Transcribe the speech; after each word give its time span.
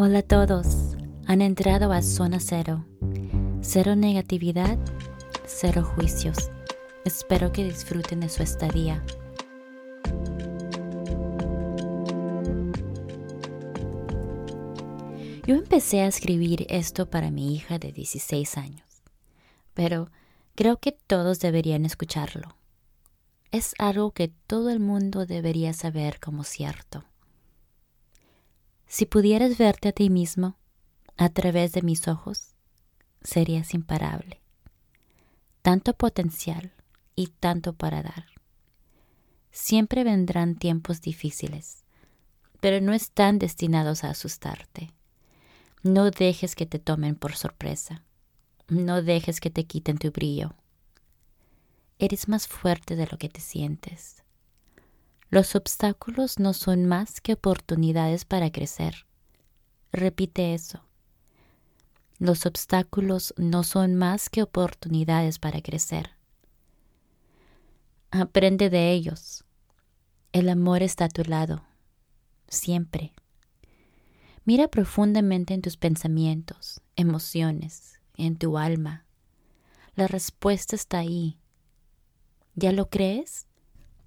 Hola 0.00 0.20
a 0.20 0.22
todos, 0.22 0.96
han 1.26 1.42
entrado 1.42 1.90
a 1.90 2.02
Zona 2.02 2.38
Cero. 2.38 2.86
Cero 3.62 3.96
negatividad, 3.96 4.78
cero 5.44 5.82
juicios. 5.82 6.52
Espero 7.04 7.50
que 7.50 7.64
disfruten 7.64 8.20
de 8.20 8.28
su 8.28 8.44
estadía. 8.44 9.02
Yo 15.44 15.56
empecé 15.56 16.02
a 16.02 16.06
escribir 16.06 16.64
esto 16.68 17.10
para 17.10 17.32
mi 17.32 17.56
hija 17.56 17.80
de 17.80 17.90
16 17.90 18.56
años, 18.56 19.02
pero 19.74 20.12
creo 20.54 20.76
que 20.76 20.92
todos 20.92 21.40
deberían 21.40 21.84
escucharlo. 21.84 22.54
Es 23.50 23.74
algo 23.80 24.12
que 24.12 24.28
todo 24.46 24.70
el 24.70 24.78
mundo 24.78 25.26
debería 25.26 25.72
saber 25.72 26.20
como 26.20 26.44
cierto. 26.44 27.02
Si 28.88 29.04
pudieras 29.04 29.58
verte 29.58 29.90
a 29.90 29.92
ti 29.92 30.08
mismo 30.08 30.56
a 31.18 31.28
través 31.28 31.72
de 31.72 31.82
mis 31.82 32.08
ojos, 32.08 32.54
serías 33.22 33.74
imparable. 33.74 34.40
Tanto 35.60 35.92
potencial 35.92 36.72
y 37.14 37.26
tanto 37.26 37.74
para 37.74 38.02
dar. 38.02 38.24
Siempre 39.50 40.04
vendrán 40.04 40.54
tiempos 40.54 41.02
difíciles, 41.02 41.84
pero 42.60 42.80
no 42.80 42.94
están 42.94 43.38
destinados 43.38 44.04
a 44.04 44.10
asustarte. 44.10 44.90
No 45.82 46.10
dejes 46.10 46.56
que 46.56 46.64
te 46.64 46.78
tomen 46.78 47.14
por 47.14 47.36
sorpresa. 47.36 48.02
No 48.68 49.02
dejes 49.02 49.40
que 49.40 49.50
te 49.50 49.64
quiten 49.64 49.98
tu 49.98 50.10
brillo. 50.10 50.54
Eres 51.98 52.28
más 52.28 52.48
fuerte 52.48 52.96
de 52.96 53.06
lo 53.06 53.18
que 53.18 53.28
te 53.28 53.40
sientes. 53.40 54.22
Los 55.30 55.54
obstáculos 55.54 56.38
no 56.38 56.54
son 56.54 56.86
más 56.86 57.20
que 57.20 57.34
oportunidades 57.34 58.24
para 58.24 58.50
crecer. 58.50 59.06
Repite 59.92 60.54
eso. 60.54 60.84
Los 62.18 62.46
obstáculos 62.46 63.34
no 63.36 63.62
son 63.62 63.94
más 63.94 64.30
que 64.30 64.42
oportunidades 64.42 65.38
para 65.38 65.60
crecer. 65.60 66.12
Aprende 68.10 68.70
de 68.70 68.92
ellos. 68.92 69.44
El 70.32 70.48
amor 70.48 70.82
está 70.82 71.06
a 71.06 71.08
tu 71.08 71.22
lado, 71.24 71.62
siempre. 72.48 73.12
Mira 74.44 74.68
profundamente 74.68 75.52
en 75.52 75.60
tus 75.60 75.76
pensamientos, 75.76 76.80
emociones, 76.96 78.00
en 78.16 78.36
tu 78.36 78.56
alma. 78.56 79.04
La 79.94 80.06
respuesta 80.06 80.74
está 80.74 80.98
ahí. 80.98 81.38
¿Ya 82.54 82.72
lo 82.72 82.88
crees? 82.88 83.47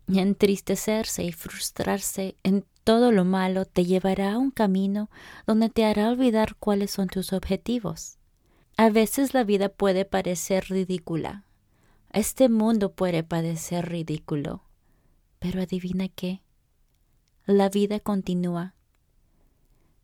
Entristecerse 0.08 1.24
y 1.24 1.32
frustrarse 1.32 2.36
en 2.44 2.66
todo 2.84 3.12
lo 3.12 3.26
malo 3.26 3.66
te 3.66 3.86
llevará 3.86 4.34
a 4.34 4.38
un 4.38 4.52
camino 4.52 5.10
donde 5.46 5.70
te 5.70 5.86
hará 5.86 6.10
olvidar 6.10 6.56
cuáles 6.56 6.92
son 6.92 7.08
tus 7.08 7.34
objetivos. 7.34 8.18
A 8.78 8.90
veces 8.90 9.34
la 9.34 9.44
vida 9.44 9.70
puede 9.70 10.06
parecer 10.06 10.66
ridícula. 10.70 11.46
Este 12.12 12.50
mundo 12.50 12.92
puede 12.94 13.24
parecer 13.24 13.90
ridículo. 13.90 14.64
Pero 15.40 15.62
adivina 15.62 16.08
qué. 16.10 16.42
La 17.46 17.70
vida 17.70 18.00
continúa. 18.00 18.76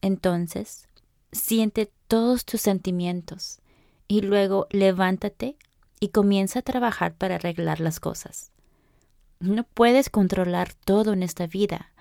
Entonces, 0.01 0.87
siente 1.31 1.91
todos 2.07 2.45
tus 2.45 2.61
sentimientos 2.61 3.59
y 4.07 4.21
luego 4.21 4.67
levántate 4.69 5.57
y 5.99 6.09
comienza 6.09 6.59
a 6.59 6.63
trabajar 6.63 7.15
para 7.15 7.35
arreglar 7.35 7.79
las 7.79 7.99
cosas. 7.99 8.51
No 9.39 9.63
puedes 9.63 10.09
controlar 10.09 10.73
todo 10.73 11.13
en 11.13 11.21
esta 11.21 11.45
vida, 11.45 11.91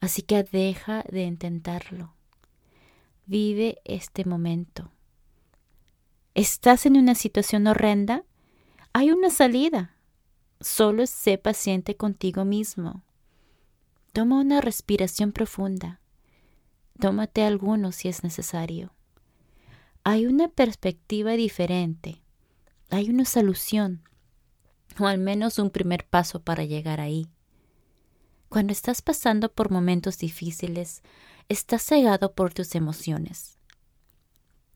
así 0.00 0.22
que 0.22 0.42
deja 0.42 1.04
de 1.10 1.24
intentarlo. 1.24 2.14
Vive 3.26 3.80
este 3.84 4.24
momento. 4.24 4.90
¿Estás 6.34 6.86
en 6.86 6.96
una 6.96 7.14
situación 7.14 7.66
horrenda? 7.66 8.24
Hay 8.92 9.10
una 9.10 9.30
salida. 9.30 9.96
Solo 10.60 11.06
sé 11.06 11.36
paciente 11.36 11.96
contigo 11.96 12.44
mismo. 12.44 13.02
Toma 14.12 14.40
una 14.40 14.62
respiración 14.62 15.32
profunda. 15.32 16.00
Tómate 16.98 17.42
alguno 17.42 17.92
si 17.92 18.08
es 18.08 18.22
necesario. 18.22 18.94
Hay 20.02 20.24
una 20.24 20.48
perspectiva 20.48 21.32
diferente. 21.32 22.22
Hay 22.88 23.10
una 23.10 23.26
solución 23.26 24.02
o 24.98 25.06
al 25.06 25.18
menos 25.18 25.58
un 25.58 25.70
primer 25.70 26.06
paso 26.06 26.40
para 26.40 26.64
llegar 26.64 27.00
ahí. 27.00 27.28
Cuando 28.48 28.72
estás 28.72 29.02
pasando 29.02 29.52
por 29.52 29.70
momentos 29.70 30.18
difíciles, 30.18 31.02
estás 31.48 31.82
cegado 31.82 32.34
por 32.34 32.54
tus 32.54 32.74
emociones. 32.74 33.58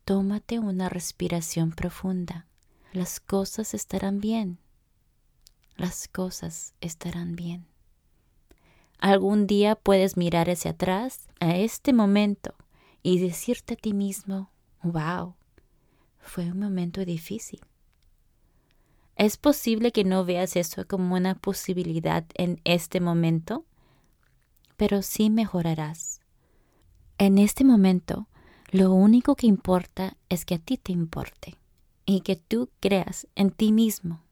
Tómate 0.05 0.59
una 0.59 0.89
respiración 0.89 1.71
profunda. 1.71 2.47
Las 2.93 3.21
cosas 3.21 3.75
estarán 3.75 4.21
bien. 4.21 4.59
Las 5.77 6.09
cosas 6.09 6.75
estarán 6.81 7.37
bien. 7.37 7.67
Algún 8.99 9.47
día 9.47 9.77
puedes 9.77 10.17
mirar 10.17 10.51
hacia 10.51 10.73
atrás 10.73 11.29
a 11.39 11.57
este 11.57 11.93
momento 11.93 12.55
y 13.03 13.19
decirte 13.19 13.75
a 13.75 13.77
ti 13.77 13.95
mismo, 13.95 14.51
wow, 14.83 15.37
fue 16.19 16.51
un 16.51 16.59
momento 16.59 17.05
difícil. 17.05 17.61
¿Es 19.21 19.37
posible 19.37 19.93
que 19.93 20.03
no 20.03 20.25
veas 20.25 20.57
eso 20.57 20.87
como 20.87 21.15
una 21.15 21.35
posibilidad 21.35 22.25
en 22.37 22.59
este 22.65 23.01
momento? 23.01 23.67
Pero 24.79 25.03
sí 25.03 25.29
mejorarás. 25.29 26.23
En 27.19 27.37
este 27.37 27.63
momento, 27.63 28.29
lo 28.71 28.95
único 28.95 29.37
que 29.37 29.47
importa 29.47 30.17
es 30.31 30.47
que 30.47 30.55
a 30.55 30.59
ti 30.59 30.79
te 30.79 30.93
importe 30.93 31.59
y 32.07 32.23
que 32.23 32.37
tú 32.37 32.71
creas 32.81 33.27
en 33.35 33.51
ti 33.51 33.73
mismo. 33.73 34.23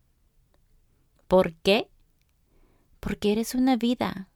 ¿Por 1.27 1.53
qué? 1.56 1.91
Porque 2.98 3.32
eres 3.32 3.54
una 3.54 3.77
vida. 3.77 4.31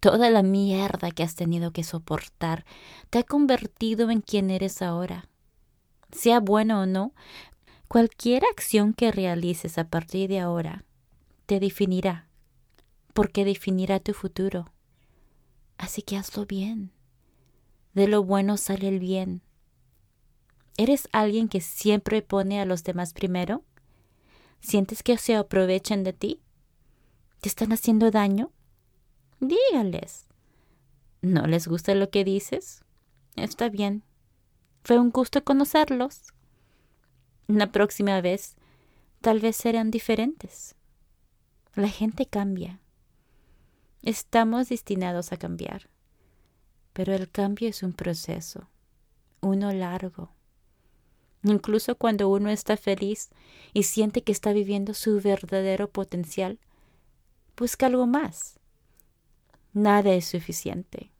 Toda 0.00 0.30
la 0.30 0.42
mierda 0.42 1.10
que 1.10 1.24
has 1.24 1.34
tenido 1.34 1.72
que 1.72 1.84
soportar 1.84 2.64
te 3.10 3.18
ha 3.18 3.22
convertido 3.22 4.08
en 4.08 4.22
quien 4.22 4.48
eres 4.48 4.80
ahora. 4.80 5.28
Sea 6.10 6.40
bueno 6.40 6.80
o 6.80 6.86
no, 6.86 7.12
Cualquier 7.92 8.42
acción 8.50 8.94
que 8.94 9.12
realices 9.12 9.76
a 9.76 9.84
partir 9.84 10.30
de 10.30 10.40
ahora 10.40 10.82
te 11.44 11.60
definirá, 11.60 12.26
porque 13.12 13.44
definirá 13.44 14.00
tu 14.00 14.14
futuro. 14.14 14.72
Así 15.76 16.00
que 16.00 16.16
hazlo 16.16 16.46
bien. 16.46 16.90
De 17.92 18.08
lo 18.08 18.24
bueno 18.24 18.56
sale 18.56 18.88
el 18.88 18.98
bien. 18.98 19.42
¿Eres 20.78 21.06
alguien 21.12 21.50
que 21.50 21.60
siempre 21.60 22.22
pone 22.22 22.62
a 22.62 22.64
los 22.64 22.82
demás 22.82 23.12
primero? 23.12 23.62
¿Sientes 24.62 25.02
que 25.02 25.18
se 25.18 25.36
aprovechan 25.36 26.02
de 26.02 26.14
ti? 26.14 26.40
¿Te 27.42 27.50
están 27.50 27.74
haciendo 27.74 28.10
daño? 28.10 28.52
Dígales. 29.38 30.28
¿No 31.20 31.46
les 31.46 31.68
gusta 31.68 31.94
lo 31.94 32.08
que 32.08 32.24
dices? 32.24 32.84
Está 33.36 33.68
bien. 33.68 34.02
Fue 34.82 34.98
un 34.98 35.10
gusto 35.10 35.44
conocerlos. 35.44 36.32
La 37.48 37.72
próxima 37.72 38.20
vez 38.20 38.56
tal 39.20 39.40
vez 39.40 39.56
serán 39.56 39.90
diferentes. 39.90 40.74
La 41.74 41.88
gente 41.88 42.26
cambia. 42.26 42.80
Estamos 44.02 44.68
destinados 44.68 45.32
a 45.32 45.36
cambiar. 45.36 45.88
Pero 46.92 47.14
el 47.14 47.30
cambio 47.30 47.68
es 47.68 47.82
un 47.82 47.94
proceso, 47.94 48.68
uno 49.40 49.72
largo. 49.72 50.30
Incluso 51.42 51.96
cuando 51.96 52.28
uno 52.28 52.50
está 52.50 52.76
feliz 52.76 53.30
y 53.72 53.84
siente 53.84 54.22
que 54.22 54.32
está 54.32 54.52
viviendo 54.52 54.94
su 54.94 55.20
verdadero 55.20 55.90
potencial, 55.90 56.58
busca 57.56 57.86
algo 57.86 58.06
más. 58.06 58.58
Nada 59.72 60.12
es 60.12 60.26
suficiente, 60.26 61.10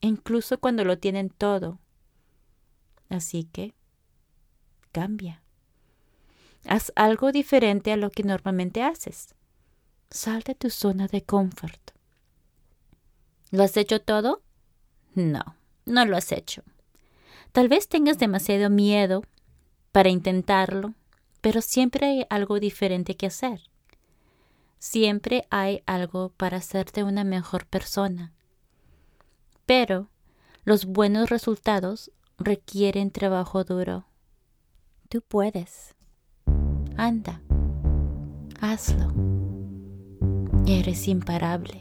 incluso 0.00 0.58
cuando 0.58 0.84
lo 0.84 0.98
tienen 0.98 1.28
todo. 1.28 1.80
Así 3.08 3.44
que 3.44 3.74
cambia. 4.94 5.42
Haz 6.66 6.92
algo 6.94 7.32
diferente 7.32 7.92
a 7.92 7.96
lo 7.96 8.10
que 8.10 8.22
normalmente 8.22 8.82
haces. 8.82 9.34
Sal 10.08 10.42
de 10.42 10.54
tu 10.54 10.70
zona 10.70 11.08
de 11.08 11.22
confort. 11.22 11.90
¿Lo 13.50 13.64
has 13.64 13.76
hecho 13.76 14.00
todo? 14.00 14.40
No, 15.14 15.56
no 15.84 16.06
lo 16.06 16.16
has 16.16 16.30
hecho. 16.32 16.62
Tal 17.52 17.68
vez 17.68 17.88
tengas 17.88 18.18
demasiado 18.18 18.70
miedo 18.70 19.24
para 19.92 20.08
intentarlo, 20.08 20.94
pero 21.40 21.60
siempre 21.60 22.06
hay 22.06 22.26
algo 22.30 22.60
diferente 22.60 23.16
que 23.16 23.26
hacer. 23.26 23.60
Siempre 24.78 25.46
hay 25.50 25.82
algo 25.86 26.30
para 26.30 26.58
hacerte 26.58 27.02
una 27.02 27.24
mejor 27.24 27.66
persona. 27.66 28.32
Pero 29.66 30.08
los 30.64 30.86
buenos 30.86 31.30
resultados 31.30 32.10
requieren 32.38 33.10
trabajo 33.10 33.64
duro. 33.64 34.06
Tú 35.14 35.22
puedes. 35.22 35.94
Anda, 36.96 37.40
hazlo. 38.60 39.12
Eres 40.66 41.06
imparable. 41.06 41.80